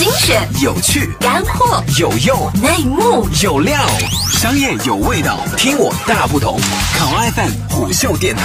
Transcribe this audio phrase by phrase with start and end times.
[0.00, 3.78] 精选、有趣、干货、有用、内幕、有料，
[4.32, 6.58] 商业有味道，听我大不同。
[6.98, 8.42] 考 FM 虎嗅电台。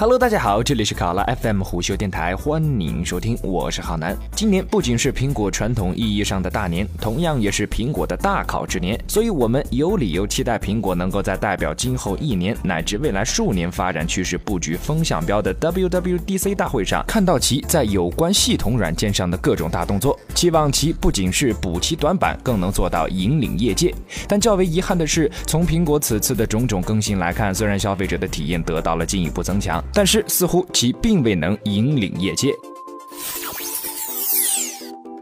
[0.00, 4.16] Hello，大家好，这里是考拉 FM 虎嗅电台，欢迎收听，我是浩南。
[4.34, 23.94] 今年不仅是苹果传统意义上的大年，同样也是苹果的大考之年，所以我们有理由期待苹果能够在代表今后一年乃至未来数年发展趋势布局风向标的 WWDC 大会上，看到其在有关系统软件上的各种大动作，期望其不仅是补齐短板，更能做到引领业界。
[24.26, 29.84] 但较为遗憾的是，从苹果此次的种种更新来看，虽然消费者的体验得到了进一步增强。
[29.92, 32.52] 但是，似乎其并未能引领业界。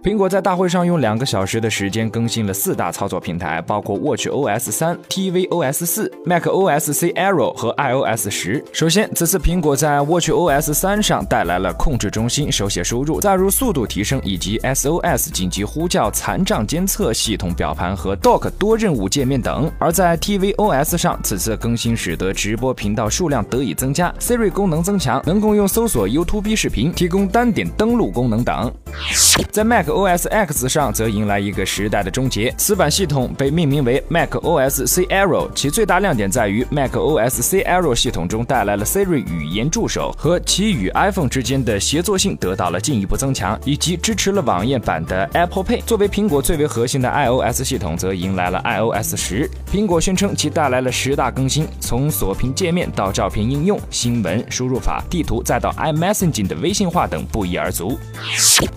[0.00, 8.64] 苹果在大会上用两个小时的时间更新了四大操作平台，包括 Watch OS 三、tvOS 四、Mac OS X Aero 和 iOS 十。
[8.72, 28.72] 首先，此次苹果在 Watch OS 三上带来了控制中心手写输入、载入速度提升以及 SOS 紧急呼叫、残障监测系统表盘和 Dock 多任务界面等；而在 tvOS 上，此次更新使得直播频道数量得以增加，Siri 功能增强，能够用搜索 YouTube 视频，提供单点登录功能等。
[29.50, 40.90] 在 Mac OS X 上则迎来一个时代的终结，此版系统被命名为 Mac OS X Aero，其最大亮点在于 Mac OS X Aero 系统中带来了 Siri 语言助手和其与
[40.90, 45.82] iPhone 之间的协作性得到了进一步增强，以及支持了网页版的 Apple Pay。
[45.84, 49.50] 作为苹果最为核心的 iOS 系统，则迎来了 iOS 十。
[49.72, 57.98] 苹果宣称其带来了十大更新，从锁屏界面到照片应用、新闻输入法、地图，再到 iMessaging 的微信化等不一而足。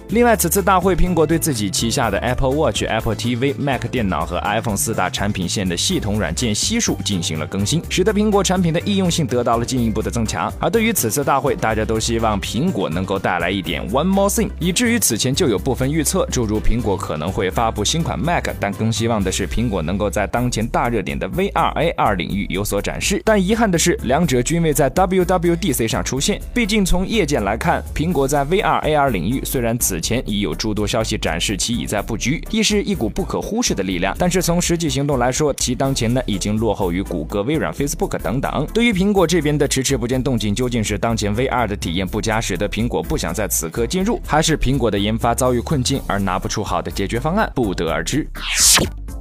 [0.10, 10.54] 另外，此次大会，苹果对自己旗下的 Apple Watch、Apple TV、Mac 电脑和 iPhone 四大产品线的系统软件悉数进行了更新，使得苹果产品的易用性得到了进一步的增强。
[10.60, 23.20] 而对于此次大会，大家都希望苹果能够带来一点 One More Thing，以至于此前就有部分预测，诸如苹果可能会发布新款 Mac，但更希望的是苹果能够在当前大热点的 VR、AR 领域有所展示。
[23.26, 26.40] 但遗憾的是，两者均未在 WWDC 上出现。
[26.54, 34.14] 毕竟从业界来看，苹果在 VR、AR 领域虽然此前已有诸多消息展示其已在布局，亦是一股不可忽视的力量。
[34.20, 38.68] 但是从实际行动来说，其当前呢已经落后于谷歌、微软、Facebook 等等。
[38.74, 48.28] 对于苹果这边的迟迟不见动静，究竟是当前 VR 的体验不佳，使得苹果不想在此刻进入，还是苹果的研发遭遇困境而拿不出好的解决方案，不得而知。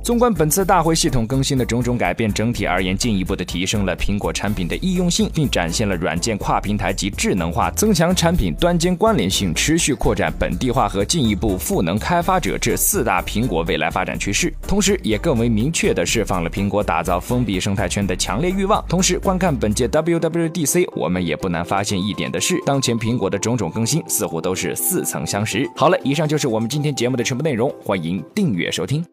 [0.02, 14.52] 纵观本次大会系统更新的种种改变，整体而言进一步的提升了苹果产品的易用性，并展现了软件跨平台及智能化，增强产品端间关联性，持续扩展本地化和进一步赋能开发者这四大苹果未来发展趋势。
[14.66, 18.82] 同时，也更为明确的释放了苹果打造封闭生态圈的强烈欲望。
[18.88, 25.70] 同时，观看本届 WWDC，我们也不难发现一点的是，当前苹果的种种更新似乎都是似曾相识。
[25.76, 29.04] 好了，以上就是我们今天节目的全部内容，欢迎订阅收听。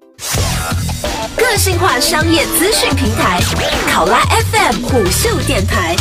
[1.38, 3.40] 个性化商业资讯平台，
[3.92, 4.20] 考拉
[4.52, 5.96] FM 虎嗅电台。